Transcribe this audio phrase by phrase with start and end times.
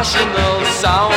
[0.00, 1.14] my national sound.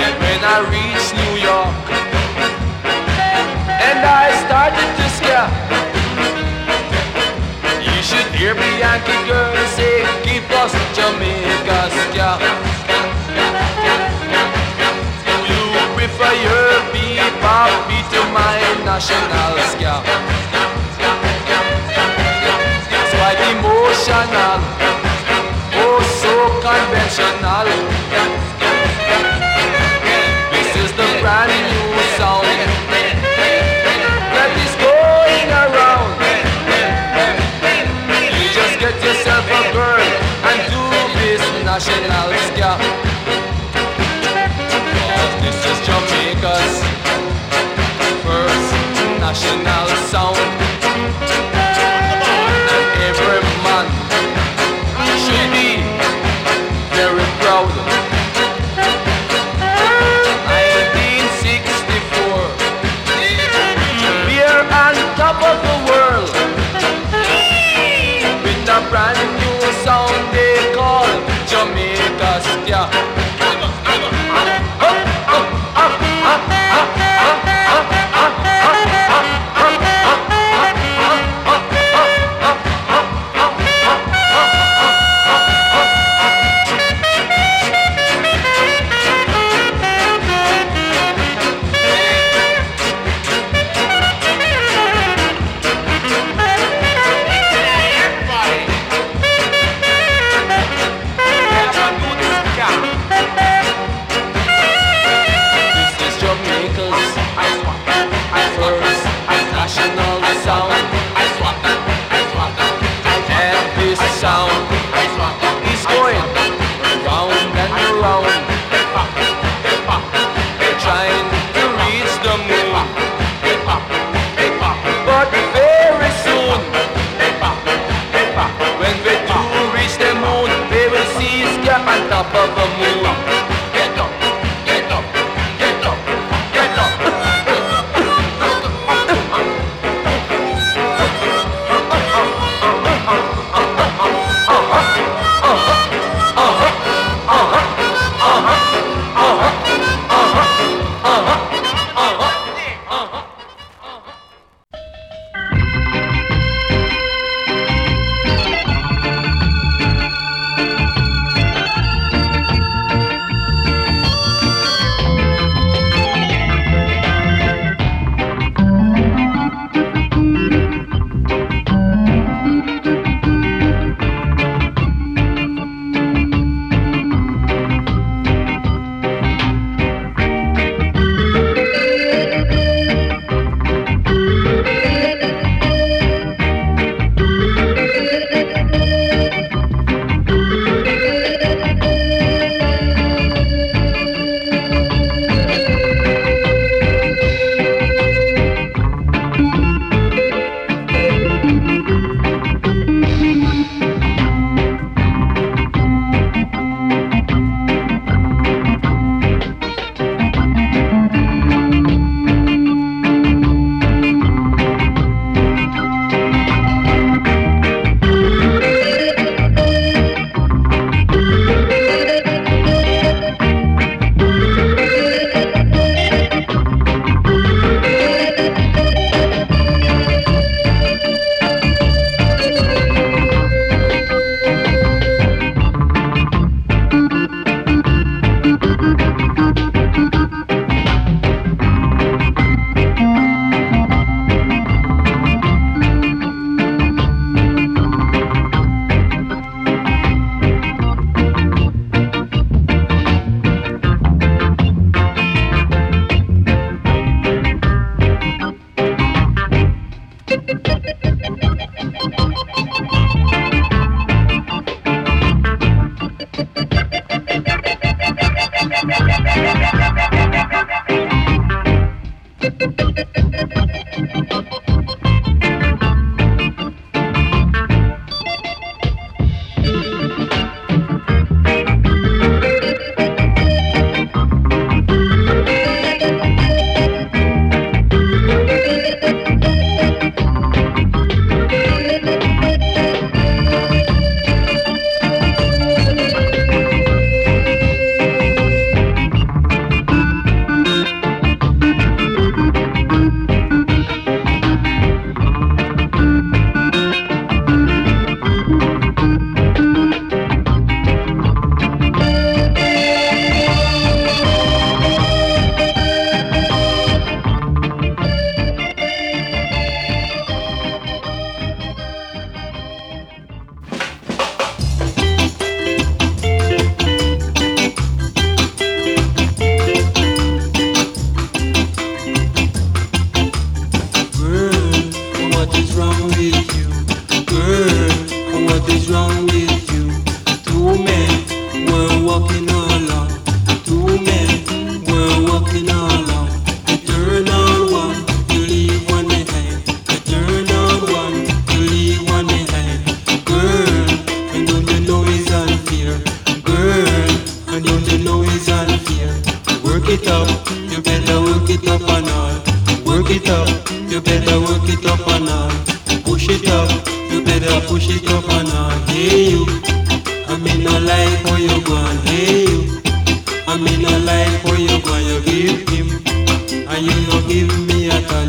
[0.00, 1.76] And when I reached New York,
[3.88, 5.50] and I started to scare,
[7.84, 12.30] you should hear Bianchi girl say, "Keep us Jamaica ska."
[15.50, 15.62] You
[15.96, 18.56] prefer your bebop beat to my
[18.88, 19.52] national.
[22.92, 24.60] It's quite emotional,
[27.10, 27.66] conventional.
[30.52, 32.46] This is the brand new sound
[34.34, 36.14] that is going around.
[38.38, 40.06] You just get yourself a girl
[40.50, 40.82] and do
[41.18, 42.78] this national ska.
[45.42, 46.74] this is Jamaica's
[48.22, 48.70] first
[49.18, 50.59] national sound.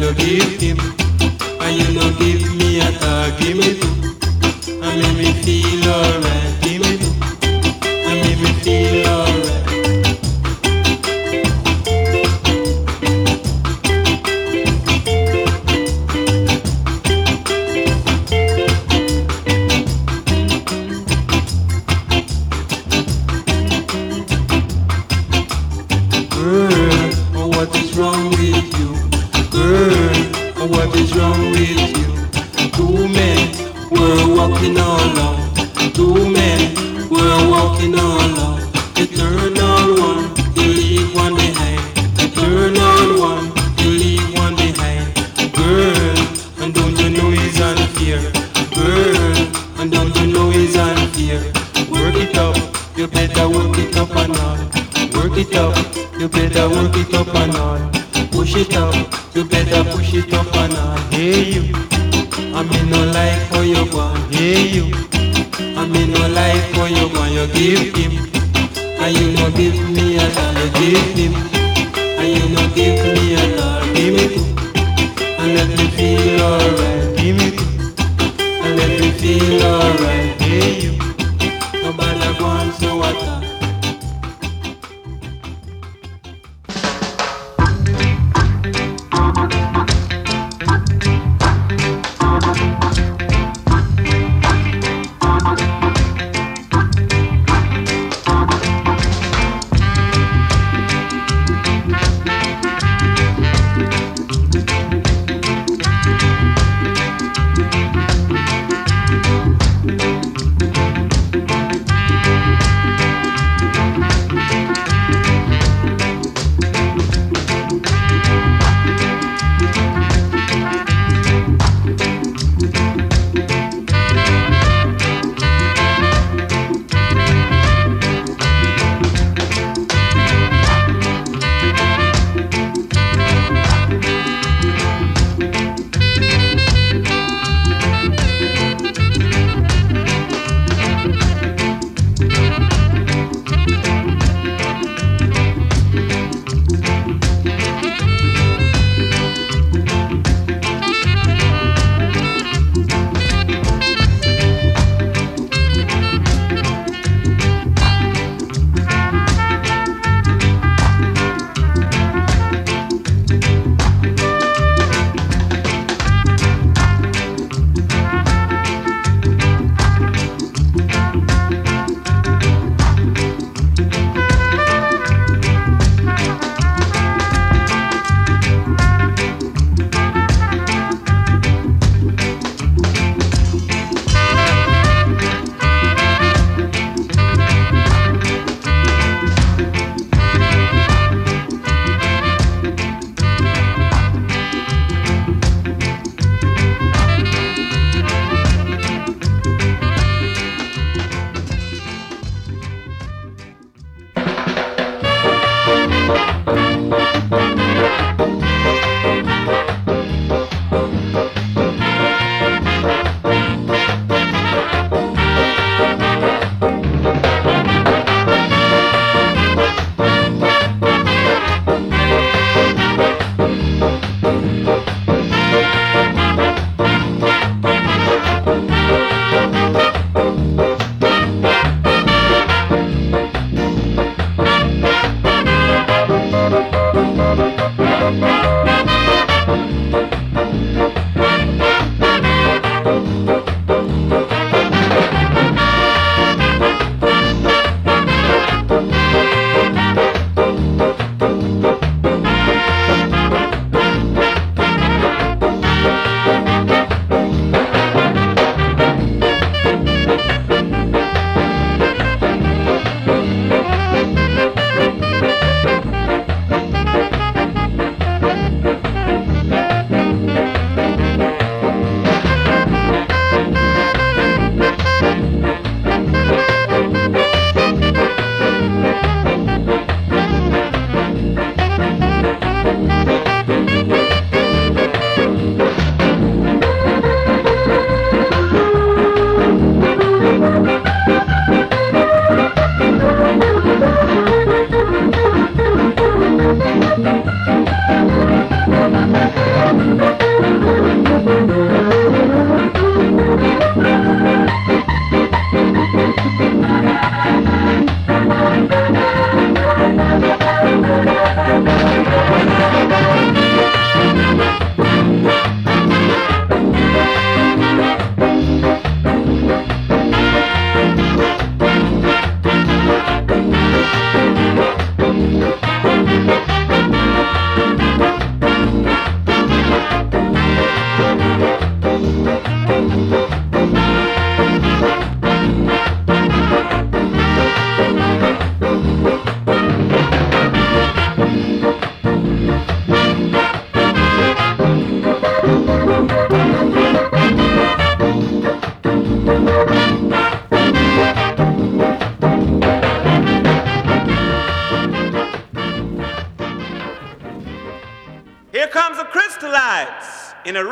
[0.02, 0.80] you no give him,
[1.62, 3.91] and you no give me a tag, give me.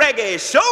[0.09, 0.68] Reggae Show.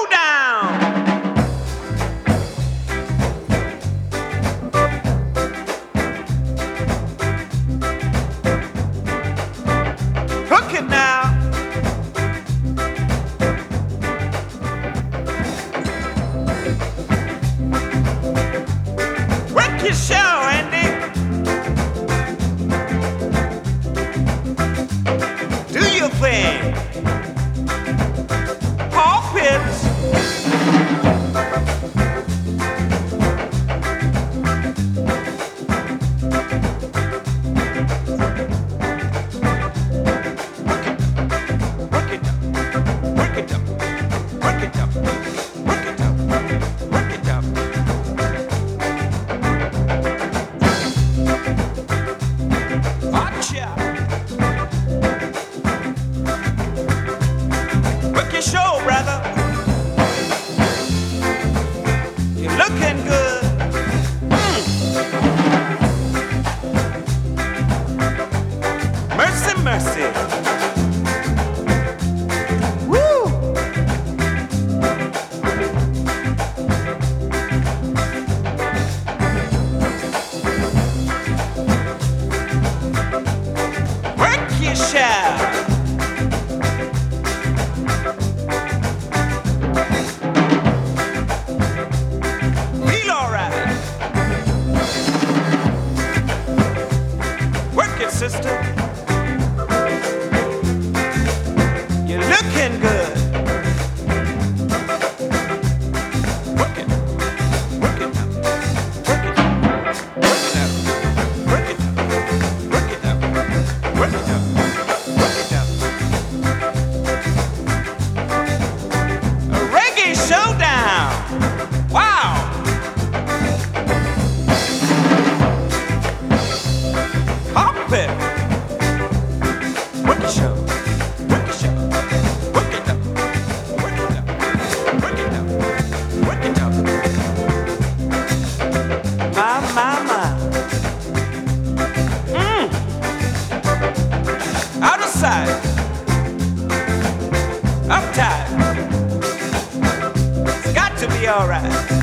[151.27, 151.96] Alright.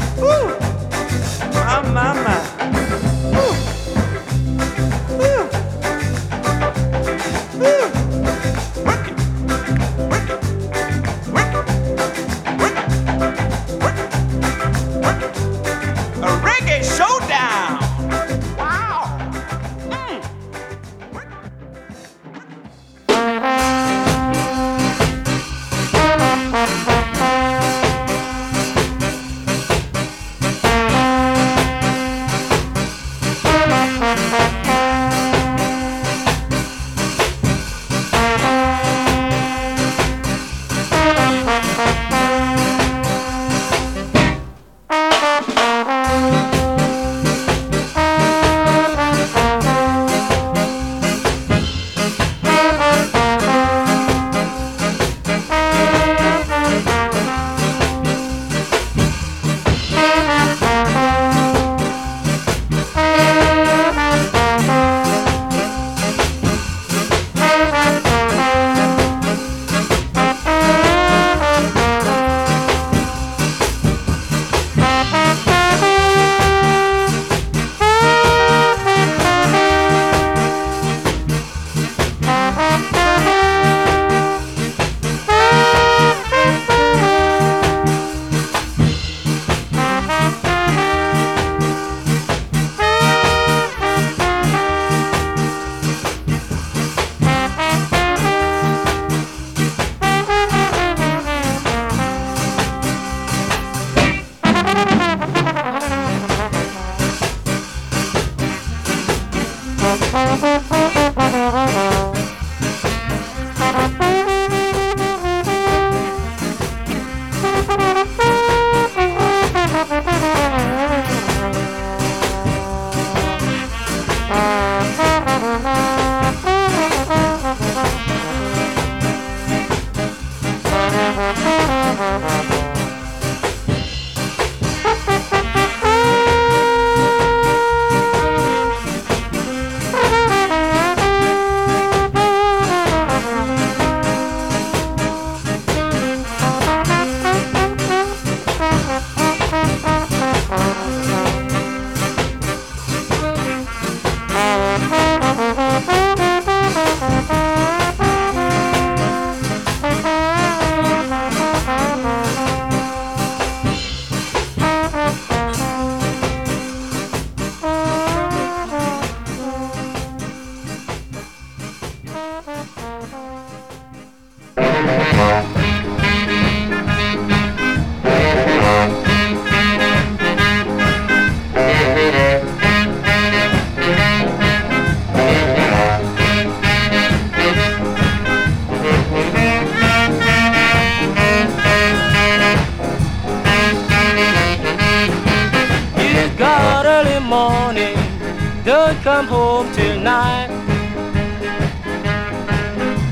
[199.14, 200.50] Come home tonight.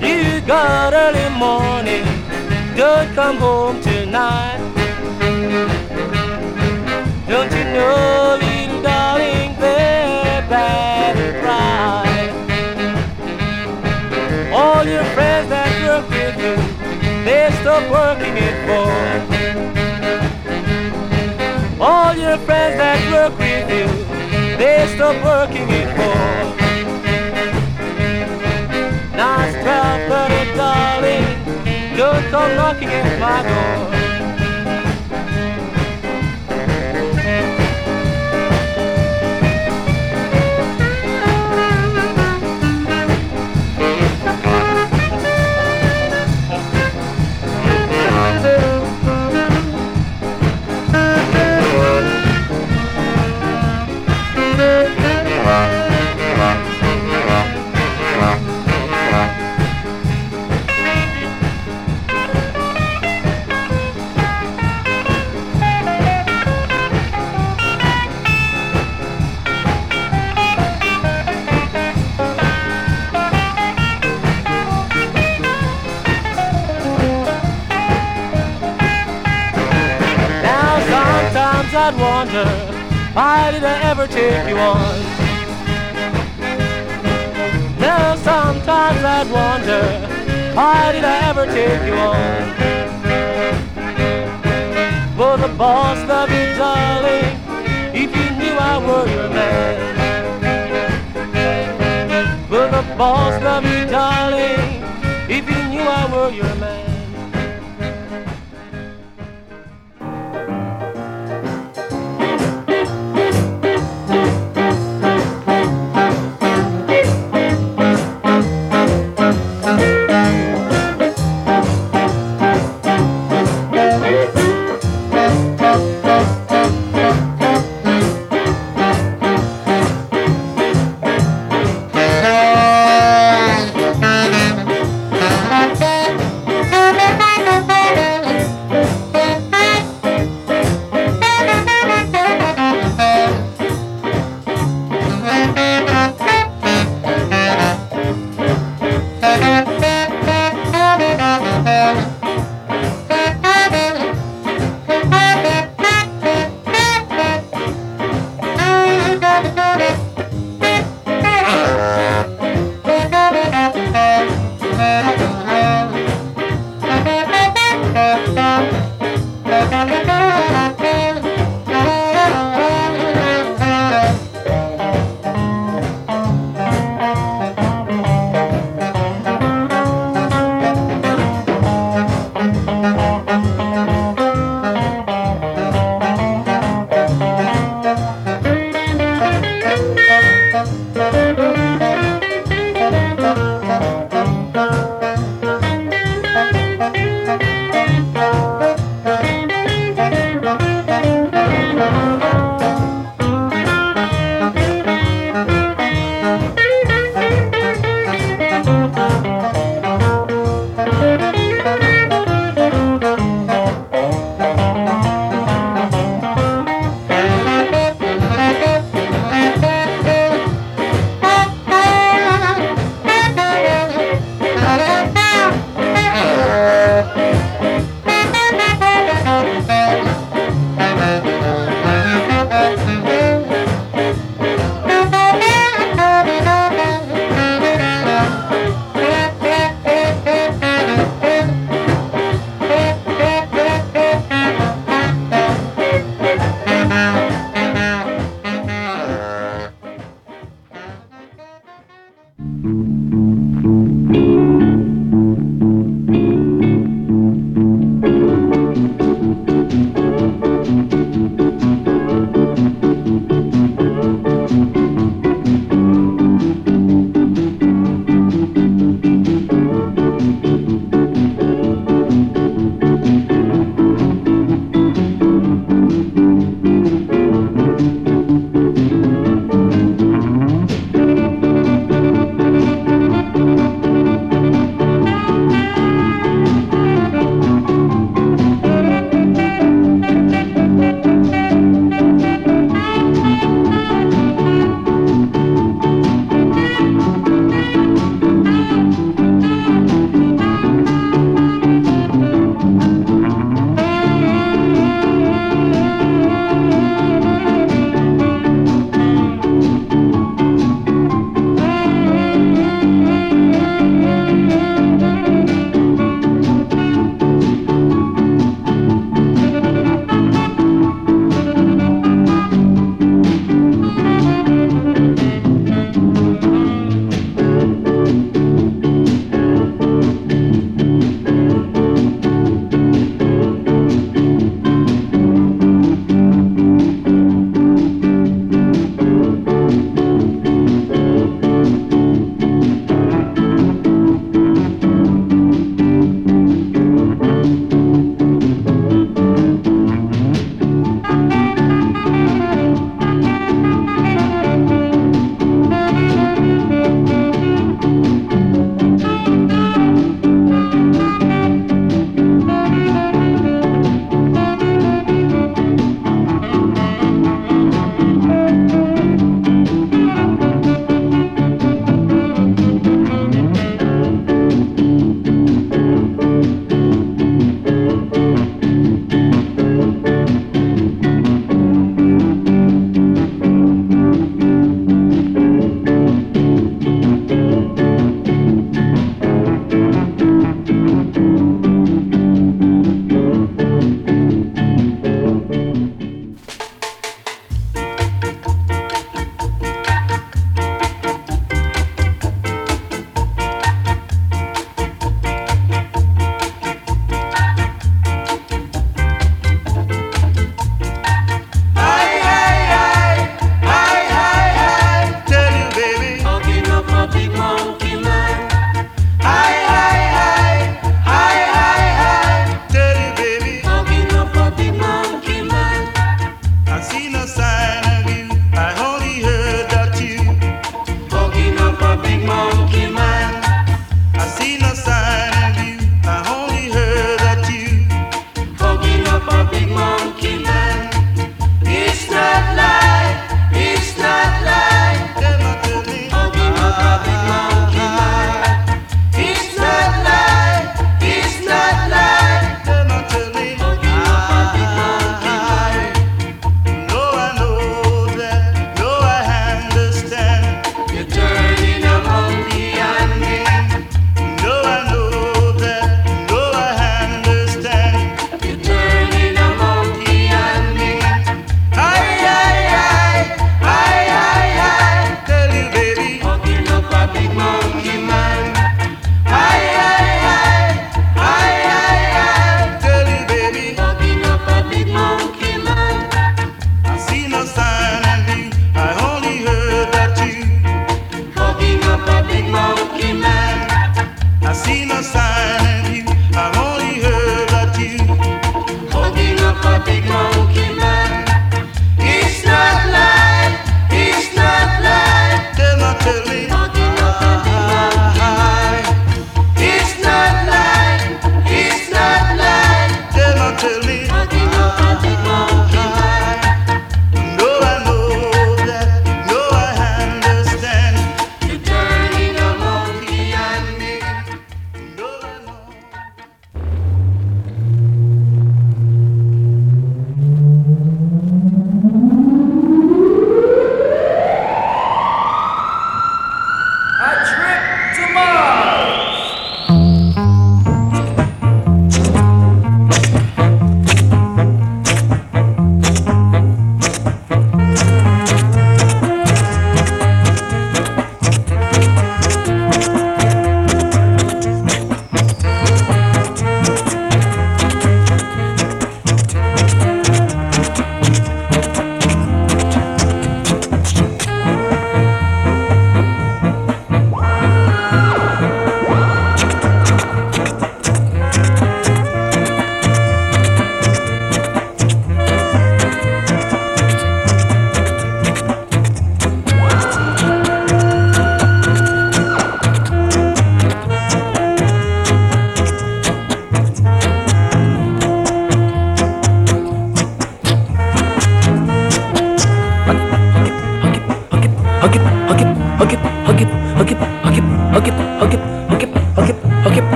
[0.00, 2.04] You got early morning,
[2.76, 4.58] don't come home tonight.
[7.28, 12.04] Don't you know, little darling, they're bad cry.
[14.52, 16.56] All your friends that work with you,
[17.24, 18.90] they stop working it for.
[21.80, 23.43] All your friends that work
[25.04, 26.14] stop working it for.
[29.16, 31.24] It's twelve thirty, darling,
[31.96, 33.93] don't come knocking at my door.
[81.86, 82.46] I'd wonder,
[83.12, 84.94] why did I ever take you on?
[87.78, 89.82] Now sometimes I'd wonder,
[90.56, 92.54] why did I ever take you on?
[95.14, 97.36] For the boss loved you, darling,
[97.92, 99.76] if you knew I were your man.
[102.48, 104.82] For the boss loved you, darling,
[105.28, 106.93] if you knew I were your man.